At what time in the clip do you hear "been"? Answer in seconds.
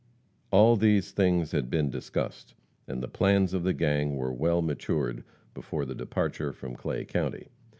1.69-1.91